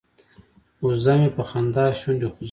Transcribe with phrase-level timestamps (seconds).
[0.85, 2.39] وزه مې په خندا شونډې خوځوي.